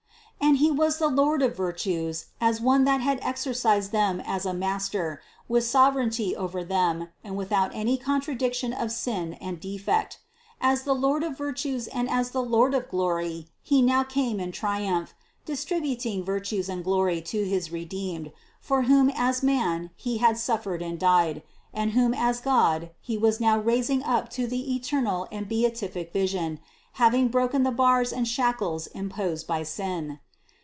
And 0.43 0.57
He 0.57 0.71
was 0.71 0.97
the 0.97 1.07
Lord 1.07 1.41
of 1.43 1.55
virtues, 1.55 2.25
as 2.41 2.59
one 2.59 2.83
that 2.83 2.99
had 2.99 3.19
exercised 3.21 3.91
them 3.91 4.19
as 4.25 4.45
a 4.45 4.55
Master, 4.55 5.21
with 5.47 5.63
sovereignty 5.63 6.35
over 6.35 6.65
them^ 6.65 7.09
and 7.23 7.37
without 7.37 7.73
any 7.73 7.95
contradiction 7.95 8.73
of 8.73 8.91
sin 8.91 9.35
and 9.35 9.59
defect. 9.61 10.19
As 10.59 10.81
the 10.81 10.95
Lord 10.95 11.23
of 11.23 11.37
virtues 11.37 11.87
and 11.87 12.09
as 12.09 12.31
the 12.31 12.41
Lord 12.41 12.73
of 12.73 12.89
glory, 12.89 13.47
He 13.61 13.81
now 13.83 14.03
came 14.03 14.39
in 14.39 14.51
triumph, 14.51 15.13
distributing 15.45 16.23
virtues 16.25 16.67
and 16.69 16.83
glory 16.83 17.21
to 17.21 17.47
his 17.47 17.71
redeemed, 17.71 18.33
for 18.59 18.81
whom 18.83 19.09
as 19.15 19.41
man 19.43 19.91
He 19.95 20.17
had 20.17 20.37
suffered 20.39 20.81
and 20.81 20.99
died, 20.99 21.43
and 21.71 21.91
whom 21.91 22.13
as 22.15 22.41
God 22.41 22.89
He 22.99 23.17
was 23.17 23.39
now 23.39 23.59
raising 23.59 24.01
up 24.03 24.27
to 24.31 24.47
the 24.47 24.73
eternal 24.75 25.27
and 25.31 25.47
beatific 25.47 26.11
vision, 26.11 26.59
having 26.93 27.29
broken 27.29 27.61
the 27.63 27.71
bars 27.71 28.11
and 28.11 28.27
shackles 28.27 28.87
imposed 28.87 29.47
by 29.47 29.61
sin. 29.63 30.19